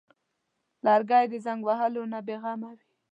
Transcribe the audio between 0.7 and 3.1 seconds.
لرګی د زنګ وهلو نه بېغمه وي.